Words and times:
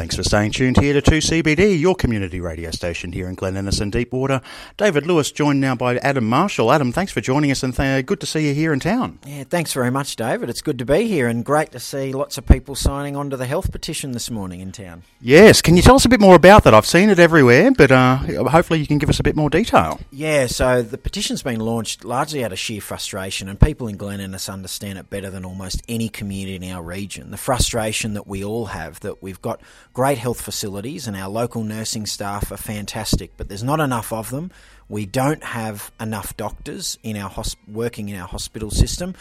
Thanks 0.00 0.16
for 0.16 0.22
staying 0.22 0.52
tuned 0.52 0.78
here 0.78 0.98
to 0.98 1.02
2CBD, 1.02 1.78
your 1.78 1.94
community 1.94 2.40
radio 2.40 2.70
station 2.70 3.12
here 3.12 3.28
in 3.28 3.34
Glen 3.34 3.54
Innes 3.54 3.82
and 3.82 3.92
Deepwater. 3.92 4.40
David 4.78 5.06
Lewis 5.06 5.30
joined 5.30 5.60
now 5.60 5.74
by 5.74 5.98
Adam 5.98 6.26
Marshall. 6.26 6.72
Adam, 6.72 6.90
thanks 6.90 7.12
for 7.12 7.20
joining 7.20 7.50
us 7.50 7.62
and 7.62 7.76
th- 7.76 8.06
good 8.06 8.18
to 8.20 8.24
see 8.24 8.48
you 8.48 8.54
here 8.54 8.72
in 8.72 8.80
town. 8.80 9.18
Yeah, 9.26 9.44
thanks 9.44 9.74
very 9.74 9.90
much, 9.90 10.16
David. 10.16 10.48
It's 10.48 10.62
good 10.62 10.78
to 10.78 10.86
be 10.86 11.06
here 11.06 11.28
and 11.28 11.44
great 11.44 11.72
to 11.72 11.78
see 11.78 12.14
lots 12.14 12.38
of 12.38 12.46
people 12.46 12.74
signing 12.74 13.14
on 13.14 13.28
to 13.28 13.36
the 13.36 13.44
health 13.44 13.70
petition 13.70 14.12
this 14.12 14.30
morning 14.30 14.60
in 14.60 14.72
town. 14.72 15.02
Yes, 15.20 15.60
can 15.60 15.76
you 15.76 15.82
tell 15.82 15.96
us 15.96 16.06
a 16.06 16.08
bit 16.08 16.18
more 16.18 16.34
about 16.34 16.64
that? 16.64 16.72
I've 16.72 16.86
seen 16.86 17.10
it 17.10 17.18
everywhere, 17.18 17.70
but 17.70 17.92
uh, 17.92 18.16
hopefully 18.48 18.80
you 18.80 18.86
can 18.86 18.96
give 18.96 19.10
us 19.10 19.20
a 19.20 19.22
bit 19.22 19.36
more 19.36 19.50
detail. 19.50 20.00
Yeah, 20.10 20.46
so 20.46 20.80
the 20.80 20.96
petition's 20.96 21.42
been 21.42 21.60
launched 21.60 22.06
largely 22.06 22.42
out 22.42 22.52
of 22.52 22.58
sheer 22.58 22.80
frustration, 22.80 23.50
and 23.50 23.60
people 23.60 23.86
in 23.86 23.98
Glen 23.98 24.20
Innes 24.20 24.48
understand 24.48 24.98
it 24.98 25.10
better 25.10 25.28
than 25.28 25.44
almost 25.44 25.82
any 25.90 26.08
community 26.08 26.56
in 26.56 26.72
our 26.72 26.82
region. 26.82 27.30
The 27.32 27.36
frustration 27.36 28.14
that 28.14 28.26
we 28.26 28.42
all 28.42 28.64
have 28.64 29.00
that 29.00 29.22
we've 29.22 29.42
got 29.42 29.60
great 29.92 30.18
health 30.18 30.40
facilities 30.40 31.06
and 31.06 31.16
our 31.16 31.28
local 31.28 31.64
nursing 31.64 32.06
staff 32.06 32.52
are 32.52 32.56
fantastic, 32.56 33.32
but 33.36 33.48
there's 33.48 33.62
not 33.62 33.80
enough 33.80 34.12
of 34.12 34.30
them. 34.30 34.50
We 34.88 35.06
don't 35.06 35.42
have 35.42 35.92
enough 36.00 36.36
doctors 36.36 36.98
in 37.02 37.16
our 37.16 37.30
hosp- 37.30 37.56
working 37.68 38.08
in 38.08 38.20
our 38.20 38.26
hospital 38.26 38.70
system, 38.70 39.14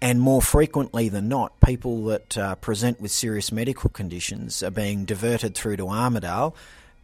and 0.00 0.20
more 0.20 0.42
frequently 0.42 1.08
than 1.08 1.28
not, 1.28 1.58
people 1.60 2.04
that 2.06 2.36
uh, 2.36 2.54
present 2.56 3.00
with 3.00 3.10
serious 3.10 3.50
medical 3.50 3.90
conditions 3.90 4.62
are 4.62 4.70
being 4.70 5.04
diverted 5.04 5.54
through 5.54 5.78
to 5.78 5.84
Armidale 5.84 6.54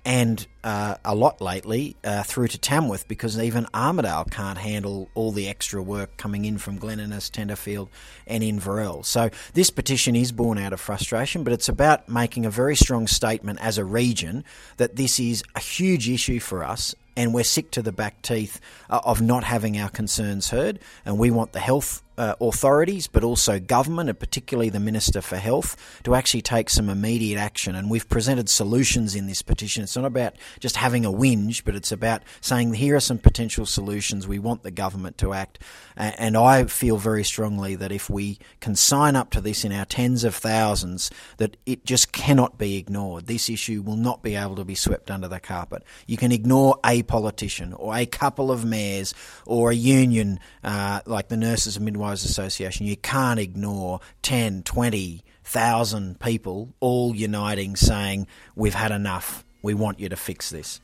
and 0.05 0.47
uh, 0.65 0.97
a 1.05 1.15
lot 1.15 1.41
lately 1.41 1.97
uh, 2.05 2.23
through 2.23 2.49
to 2.49 2.59
Tamworth 2.59 3.09
because 3.09 3.39
even 3.39 3.67
Armidale 3.75 4.31
can't 4.31 4.59
handle 4.59 5.09
all 5.15 5.33
the 5.33 5.49
extra 5.49 5.83
work 5.83 6.17
coming 6.17 6.45
in 6.45 6.59
from 6.59 6.79
Glen 6.79 7.01
Innes, 7.01 7.31
Tenterfield, 7.31 7.89
and 8.27 8.43
Inverell. 8.43 9.05
So 9.05 9.31
this 9.55 9.71
petition 9.71 10.15
is 10.15 10.33
born 10.33 10.59
out 10.59 10.73
of 10.73 10.81
frustration, 10.81 11.45
but 11.45 11.53
it's 11.53 11.69
about 11.69 12.09
making 12.09 12.47
a 12.47 12.51
very 12.51 12.77
strong 12.77 13.07
statement 13.07 13.61
as 13.61 13.79
a 13.79 13.85
region 13.85 14.45
that 14.77 14.97
this 14.97 15.19
is 15.19 15.43
a 15.55 15.61
huge 15.61 16.09
issue 16.09 16.41
for 16.41 16.65
us 16.65 16.95
and 17.17 17.35
we're 17.35 17.45
sick 17.45 17.71
to 17.73 17.83
the 17.83 17.93
back 17.93 18.23
teeth 18.23 18.61
uh, 18.89 19.01
of 19.05 19.21
not 19.21 19.45
having 19.45 19.79
our 19.79 19.91
concerns 19.91 20.51
heard. 20.51 20.79
And 21.05 21.19
we 21.19 21.31
want 21.31 21.53
the 21.53 21.61
health 21.61 22.03
uh, 22.17 22.35
authorities, 22.41 23.07
but 23.07 23.25
also 23.25 23.59
government, 23.59 24.09
and 24.09 24.19
particularly 24.19 24.71
the 24.71 24.81
Minister 24.81 25.21
for 25.21 25.37
Health, 25.37 25.77
to 26.05 26.15
actually 26.15 26.43
take 26.43 26.71
some 26.71 26.89
immediate 26.89 27.39
action. 27.39 27.75
And 27.75 27.91
we've 27.91 28.09
presented 28.09 28.49
solutions 28.49 29.15
in 29.15 29.27
this 29.27 29.43
petition. 29.43 29.83
It's 29.83 29.97
not 29.97 30.05
about 30.05 30.35
just 30.61 30.77
having 30.77 31.05
a 31.05 31.13
whinge, 31.13 31.65
but 31.65 31.75
it's 31.75 31.93
about 31.93 32.23
saying 32.41 32.75
here 32.75 32.97
are 32.97 33.01
some 33.01 33.19
potential 33.19 33.67
solutions. 33.67 34.27
We 34.27 34.39
want 34.39 34.63
the 34.63 34.71
government 34.71 35.19
to 35.19 35.33
act. 35.33 35.59
And 35.97 36.37
I 36.37 36.65
feel 36.65 36.97
very 36.97 37.25
strongly 37.25 37.75
that 37.77 37.93
if 37.93 38.09
we 38.09 38.39
can 38.61 38.75
sign 38.75 39.17
up 39.17 39.31
to 39.31 39.41
this 39.41 39.65
in 39.65 39.73
our 39.73 39.85
tens 39.85 40.25
of 40.25 40.35
thousands, 40.35 41.11
that 41.37 41.57
it 41.67 41.85
just 41.85 42.13
cannot 42.13 42.59
be 42.59 42.77
ignored. 42.77 43.27
This 43.27 43.51
issue 43.51 43.83
will 43.83 43.97
not 43.97 44.23
be 44.23 44.35
able 44.35 44.57
to 44.57 44.65
be 44.65 44.75
swept 44.75 45.11
under 45.11 45.29
the 45.29 45.41
carpet. 45.41 45.83
You 46.07 46.17
can 46.17 46.33
ignore 46.33 46.79
a 46.85 47.03
politician 47.03 47.73
or 47.73 47.95
a 47.95 48.07
couple 48.07 48.51
of 48.51 48.65
mayors 48.65 49.15
or 49.47 49.71
a 49.71 49.75
union 49.75 50.41
uh, 50.65 51.01
like 51.07 51.29
the 51.29 51.37
Nurses 51.37 51.77
and 51.77 51.85
Midwives 51.85 52.25
Association. 52.25 52.87
You 52.87 52.97
can't 52.97 53.41
ignore 53.41 54.01
10, 54.23 54.63
20,000 54.63 56.21
people 56.21 56.75
all 56.81 57.15
uniting 57.15 57.77
saying, 57.77 58.27
We've 58.55 58.75
had 58.75 58.93
enough. 58.93 59.45
We 59.63 59.75
want 59.75 60.01
you 60.01 60.09
to 60.09 60.17
fix 60.17 60.51
this. 60.51 60.81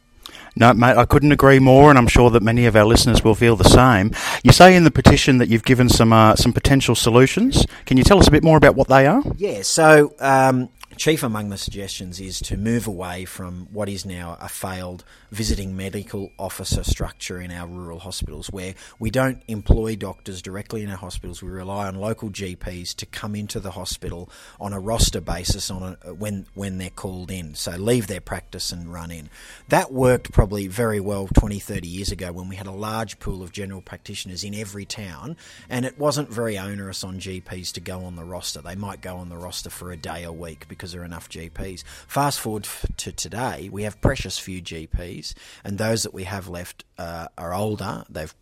No, 0.57 0.75
mate, 0.75 0.97
I 0.97 1.05
couldn't 1.05 1.33
agree 1.33 1.59
more, 1.59 1.91
and 1.91 1.99
I'm 1.99 2.07
sure 2.07 2.31
that 2.31 2.43
many 2.43 2.67
of 2.67 2.77
our 2.77 2.85
listeners 2.85 3.23
will 3.25 3.35
feel 3.35 3.57
the 3.57 3.65
same. 3.65 4.13
You 4.43 4.53
say 4.53 4.77
in 4.77 4.85
the 4.85 4.91
petition 4.91 5.39
that 5.39 5.49
you've 5.49 5.65
given 5.65 5.89
some 5.89 6.13
uh, 6.13 6.37
some 6.37 6.53
potential 6.53 6.95
solutions. 6.95 7.67
Can 7.87 7.97
you 7.97 8.05
tell 8.05 8.19
us 8.19 8.29
a 8.29 8.31
bit 8.31 8.43
more 8.43 8.57
about 8.57 8.75
what 8.75 8.89
they 8.89 9.07
are? 9.07 9.23
Yeah, 9.37 9.63
so 9.63 10.15
um, 10.21 10.69
Chief 10.99 11.23
among 11.23 11.51
the 11.51 11.57
suggestions 11.57 12.19
is 12.19 12.41
to 12.41 12.57
move 12.57 12.89
away 12.89 13.25
from 13.25 13.69
what 13.71 13.89
is 13.89 14.05
now 14.05 14.37
a 14.41 14.49
failed 14.49 15.05
visiting 15.31 15.77
medical 15.77 16.33
officer 16.41 16.83
structure 16.83 17.41
in 17.41 17.53
our 17.53 17.69
rural 17.69 18.01
hospitals, 18.01 18.51
where 18.51 18.75
we 18.99 19.09
don't 19.09 19.41
employ 19.47 19.95
doctors 19.95 20.43
directly 20.43 20.83
in 20.83 20.91
our 20.91 20.97
hospitals. 20.97 21.41
We 21.41 21.51
rely 21.51 21.87
on 21.87 21.95
local 21.95 22.31
GPs 22.31 22.97
to 22.97 23.07
come 23.07 23.37
into 23.37 23.61
the 23.61 23.71
hospital 23.71 24.29
on 24.59 24.73
a 24.73 24.81
roster 24.81 25.21
basis 25.21 25.71
on 25.71 25.97
a, 26.03 26.13
when 26.13 26.47
when 26.55 26.79
they're 26.79 26.91
called 26.91 27.31
in. 27.31 27.55
So 27.55 27.77
leave 27.77 28.09
their 28.09 28.21
practice 28.21 28.73
and 28.73 28.93
run 28.93 29.13
in. 29.13 29.31
That 29.69 29.93
worked 29.93 30.33
probably 30.33 30.67
very 30.67 30.99
well 30.99 31.29
20, 31.33 31.61
30 31.61 31.87
years 31.87 32.11
ago 32.11 32.33
when 32.33 32.49
we 32.49 32.57
had 32.57 32.67
a 32.67 32.73
large 32.73 33.21
pool 33.21 33.45
of 33.45 33.53
general 33.53 33.83
practitioners 33.83 34.43
in 34.43 34.53
every 34.53 34.85
town, 34.85 35.37
and 35.71 35.85
it 35.85 35.97
wasn't 35.97 36.29
very 36.29 36.59
onerous 36.59 37.05
on 37.05 37.21
GPs 37.21 37.73
to 37.75 37.81
go 37.81 38.01
on 38.01 38.17
the 38.17 38.25
roster. 38.25 38.61
They 38.61 38.75
might 38.75 39.01
go 39.01 39.19
on 39.19 39.29
the 39.29 39.39
roster 39.39 39.71
for 39.71 39.93
a 39.93 39.97
day 39.97 40.25
a 40.25 40.33
week 40.33 40.67
because 40.67 40.88
because 40.89 40.93
there 40.95 41.03
are 41.03 41.05
enough 41.05 41.29
GPs. 41.29 41.85
Fast 42.07 42.41
forward 42.41 42.67
to 42.97 43.13
today, 43.13 43.69
we 43.71 43.83
have 43.83 44.01
precious 44.01 44.39
few 44.39 44.63
GPs, 44.63 45.35
and 45.65 45.79
those 45.79 46.03
that 46.03 46.15
we 46.15 46.25
have 46.25 46.49
left 46.49 46.85
uh, 46.97 47.29
are 47.37 47.55
older. 47.55 48.05
They've 48.09 48.35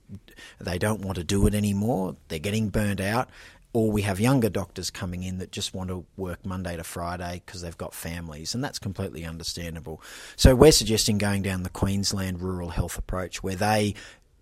they 0.61 0.79
don't 0.79 1.01
want 1.01 1.17
to 1.17 1.25
do 1.25 1.47
it 1.47 1.55
anymore. 1.55 2.17
They're 2.29 2.39
getting 2.39 2.69
burned 2.69 3.01
out. 3.01 3.29
Or 3.73 3.91
we 3.91 4.03
have 4.03 4.19
younger 4.19 4.49
doctors 4.49 4.91
coming 4.91 5.23
in 5.23 5.37
that 5.39 5.53
just 5.53 5.75
want 5.75 5.91
to 5.91 6.07
work 6.17 6.47
Monday 6.47 6.79
to 6.79 6.85
Friday 6.85 7.43
because 7.45 7.61
they've 7.61 7.77
got 7.77 7.93
families, 7.93 8.55
and 8.55 8.65
that's 8.65 8.79
completely 8.79 9.27
understandable. 9.27 10.01
So 10.35 10.55
we're 10.55 10.73
suggesting 10.73 11.19
going 11.19 11.43
down 11.43 11.63
the 11.63 11.69
Queensland 11.69 12.41
rural 12.41 12.71
health 12.71 12.97
approach, 12.97 13.43
where 13.43 13.57
they 13.57 13.95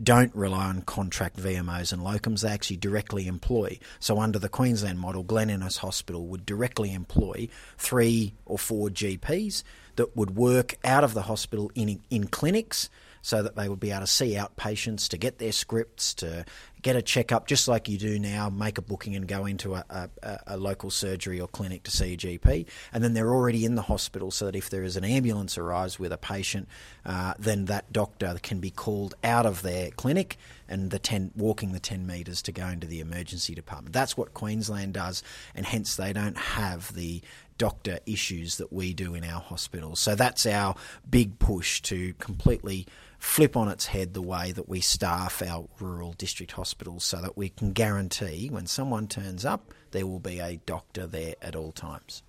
don't 0.02 0.34
rely 0.34 0.66
on 0.66 0.82
contract 0.82 1.36
VMOs 1.36 1.92
and 1.92 2.02
locums, 2.02 2.40
they 2.40 2.50
actually 2.50 2.76
directly 2.76 3.26
employ. 3.26 3.78
So, 4.00 4.18
under 4.18 4.38
the 4.38 4.48
Queensland 4.48 4.98
model, 4.98 5.22
Glen 5.22 5.50
Innes 5.50 5.78
Hospital 5.78 6.26
would 6.26 6.44
directly 6.44 6.92
employ 6.92 7.48
three 7.78 8.34
or 8.44 8.58
four 8.58 8.88
GPs 8.88 9.62
that 9.96 10.16
would 10.16 10.36
work 10.36 10.74
out 10.84 11.04
of 11.04 11.14
the 11.14 11.22
hospital 11.22 11.70
in, 11.74 12.00
in 12.10 12.26
clinics 12.26 12.90
so 13.22 13.42
that 13.42 13.56
they 13.56 13.68
would 13.68 13.80
be 13.80 13.90
able 13.90 14.00
to 14.00 14.06
see 14.06 14.36
out 14.36 14.56
patients, 14.56 15.08
to 15.08 15.16
get 15.16 15.38
their 15.38 15.52
scripts, 15.52 16.12
to 16.12 16.44
get 16.84 16.96
a 16.96 17.02
checkup, 17.02 17.46
just 17.46 17.66
like 17.66 17.88
you 17.88 17.96
do 17.96 18.18
now, 18.18 18.50
make 18.50 18.76
a 18.76 18.82
booking 18.82 19.16
and 19.16 19.26
go 19.26 19.46
into 19.46 19.74
a, 19.74 19.84
a, 19.88 20.38
a, 20.48 20.56
local 20.58 20.90
surgery 20.90 21.40
or 21.40 21.48
clinic 21.48 21.82
to 21.82 21.90
see 21.90 22.12
a 22.12 22.16
GP. 22.16 22.66
And 22.92 23.02
then 23.02 23.14
they're 23.14 23.32
already 23.32 23.64
in 23.64 23.74
the 23.74 23.82
hospital 23.82 24.30
so 24.30 24.44
that 24.44 24.54
if 24.54 24.68
there 24.68 24.82
is 24.82 24.94
an 24.94 25.02
ambulance 25.02 25.56
arrives 25.56 25.98
with 25.98 26.12
a 26.12 26.18
patient, 26.18 26.68
uh, 27.06 27.32
then 27.38 27.64
that 27.64 27.90
doctor 27.90 28.36
can 28.42 28.60
be 28.60 28.70
called 28.70 29.14
out 29.24 29.46
of 29.46 29.62
their 29.62 29.92
clinic 29.92 30.36
and 30.68 30.90
the 30.90 30.98
10, 30.98 31.32
walking 31.34 31.72
the 31.72 31.80
10 31.80 32.06
metres 32.06 32.42
to 32.42 32.52
go 32.52 32.66
into 32.66 32.86
the 32.86 33.00
emergency 33.00 33.54
department. 33.54 33.94
That's 33.94 34.16
what 34.16 34.34
Queensland 34.34 34.92
does, 34.92 35.22
and 35.54 35.64
hence 35.64 35.96
they 35.96 36.12
don't 36.12 36.36
have 36.36 36.94
the 36.94 37.22
doctor 37.56 37.98
issues 38.04 38.58
that 38.58 38.72
we 38.72 38.92
do 38.92 39.14
in 39.14 39.24
our 39.24 39.40
hospitals. 39.40 40.00
So 40.00 40.14
that's 40.14 40.44
our 40.44 40.74
big 41.08 41.38
push 41.38 41.80
to 41.82 42.12
completely 42.14 42.86
flip 43.18 43.56
on 43.56 43.68
its 43.68 43.86
head 43.86 44.12
the 44.12 44.20
way 44.20 44.52
that 44.52 44.68
we 44.68 44.80
staff 44.80 45.40
our 45.40 45.66
rural 45.80 46.12
district 46.12 46.52
hospitals 46.52 46.73
so 46.98 47.20
that 47.20 47.36
we 47.36 47.48
can 47.48 47.72
guarantee 47.72 48.48
when 48.50 48.66
someone 48.66 49.06
turns 49.08 49.44
up, 49.44 49.72
there 49.92 50.06
will 50.06 50.20
be 50.20 50.40
a 50.40 50.60
doctor 50.66 51.06
there 51.06 51.34
at 51.40 51.56
all 51.56 51.72
times. 51.72 52.22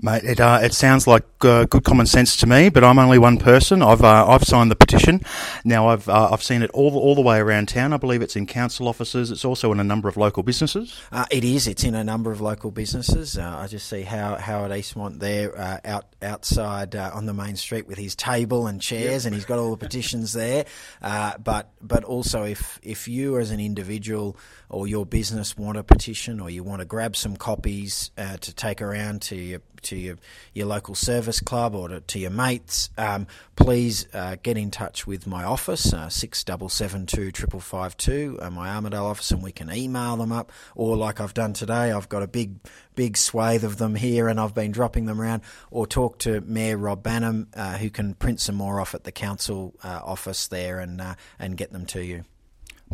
Mate, 0.00 0.24
it 0.24 0.40
uh, 0.40 0.60
it 0.62 0.72
sounds 0.72 1.06
like 1.06 1.31
uh, 1.44 1.64
good 1.64 1.84
common 1.84 2.06
sense 2.06 2.36
to 2.36 2.46
me, 2.46 2.68
but 2.68 2.84
I'm 2.84 2.98
only 2.98 3.18
one 3.18 3.38
person. 3.38 3.82
I've 3.82 4.02
uh, 4.02 4.26
I've 4.26 4.44
signed 4.44 4.70
the 4.70 4.76
petition. 4.76 5.22
Now 5.64 5.88
I've 5.88 6.08
uh, 6.08 6.30
I've 6.32 6.42
seen 6.42 6.62
it 6.62 6.70
all 6.70 6.96
all 6.96 7.14
the 7.14 7.20
way 7.20 7.38
around 7.38 7.68
town. 7.68 7.92
I 7.92 7.96
believe 7.96 8.22
it's 8.22 8.36
in 8.36 8.46
council 8.46 8.88
offices. 8.88 9.30
It's 9.30 9.44
also 9.44 9.72
in 9.72 9.80
a 9.80 9.84
number 9.84 10.08
of 10.08 10.16
local 10.16 10.42
businesses. 10.42 11.00
Uh, 11.10 11.26
it 11.30 11.44
is. 11.44 11.66
It's 11.66 11.84
in 11.84 11.94
a 11.94 12.04
number 12.04 12.32
of 12.32 12.40
local 12.40 12.70
businesses. 12.70 13.38
Uh, 13.38 13.58
I 13.58 13.66
just 13.66 13.88
see 13.88 14.02
how 14.02 14.36
Howard 14.36 14.72
Eastmont 14.72 15.20
there 15.20 15.58
out 15.84 16.06
outside 16.22 16.94
on 16.94 17.26
the 17.26 17.34
main 17.34 17.56
street 17.56 17.86
with 17.86 17.98
his 17.98 18.14
table 18.14 18.66
and 18.66 18.80
chairs, 18.80 19.24
yep. 19.24 19.26
and 19.26 19.34
he's 19.34 19.44
got 19.44 19.58
all 19.58 19.70
the 19.70 19.76
petitions 19.76 20.32
there. 20.32 20.66
but 21.00 21.70
but 21.80 22.04
also 22.04 22.44
if 22.44 22.78
if 22.82 23.08
you 23.08 23.38
as 23.38 23.50
an 23.50 23.60
individual 23.60 24.36
or 24.68 24.86
your 24.86 25.04
business 25.04 25.56
want 25.56 25.76
a 25.76 25.82
petition, 25.82 26.40
or 26.40 26.48
you 26.48 26.62
want 26.62 26.80
to 26.80 26.86
grab 26.86 27.14
some 27.16 27.36
copies 27.36 28.10
to 28.16 28.54
take 28.54 28.80
around 28.80 29.22
to 29.22 29.36
your 29.36 29.60
to 29.82 29.96
your, 29.96 30.16
your 30.54 30.66
local 30.66 30.94
service 30.94 31.31
club 31.40 31.74
or 31.74 31.88
to, 31.88 32.00
to 32.00 32.18
your 32.18 32.30
mates, 32.30 32.90
um, 32.96 33.26
please 33.56 34.06
uh, 34.12 34.36
get 34.42 34.56
in 34.56 34.70
touch 34.70 35.06
with 35.06 35.26
my 35.26 35.44
office, 35.44 35.92
uh, 35.92 36.08
6772 36.08 38.38
uh, 38.40 38.50
my 38.50 38.68
Armidale 38.68 39.04
office, 39.04 39.30
and 39.30 39.42
we 39.42 39.52
can 39.52 39.72
email 39.72 40.16
them 40.16 40.32
up. 40.32 40.52
Or, 40.74 40.96
like 40.96 41.20
I've 41.20 41.34
done 41.34 41.52
today, 41.52 41.92
I've 41.92 42.08
got 42.08 42.22
a 42.22 42.28
big, 42.28 42.56
big 42.94 43.16
swathe 43.16 43.64
of 43.64 43.78
them 43.78 43.94
here 43.94 44.28
and 44.28 44.40
I've 44.40 44.54
been 44.54 44.72
dropping 44.72 45.06
them 45.06 45.20
around. 45.20 45.42
Or 45.70 45.86
talk 45.86 46.18
to 46.20 46.40
Mayor 46.42 46.78
Rob 46.78 47.02
Banham, 47.02 47.48
uh, 47.54 47.78
who 47.78 47.90
can 47.90 48.14
print 48.14 48.40
some 48.40 48.56
more 48.56 48.80
off 48.80 48.94
at 48.94 49.04
the 49.04 49.12
council 49.12 49.74
office 49.82 50.48
there 50.48 50.80
and, 50.80 51.02
and 51.38 51.56
get 51.56 51.72
them 51.72 51.86
to 51.86 52.04
you. 52.04 52.24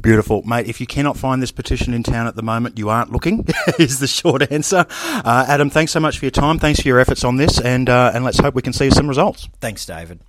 Beautiful, 0.01 0.43
mate. 0.43 0.67
If 0.67 0.81
you 0.81 0.87
cannot 0.87 1.17
find 1.17 1.43
this 1.43 1.51
petition 1.51 1.95
in 1.95 2.03
town 2.03 2.27
at 2.27 2.37
the 2.37 2.43
moment, 2.43 2.79
you 2.79 2.89
aren't 2.89 3.13
looking. 3.13 3.47
is 3.79 3.99
the 3.99 4.07
short 4.07 4.51
answer. 4.51 4.87
Uh, 4.89 5.45
Adam, 5.49 5.71
thanks 5.71 5.93
so 5.93 6.01
much 6.01 6.19
for 6.19 6.25
your 6.25 6.31
time. 6.31 6.59
Thanks 6.59 6.81
for 6.81 6.89
your 6.89 7.01
efforts 7.01 7.25
on 7.25 7.37
this, 7.37 7.61
and 7.61 7.89
uh, 7.89 8.13
and 8.15 8.25
let's 8.25 8.39
hope 8.39 8.55
we 8.55 8.63
can 8.63 8.73
see 8.73 8.91
some 8.91 9.09
results. 9.09 9.49
Thanks, 9.61 9.85
David. 9.85 10.21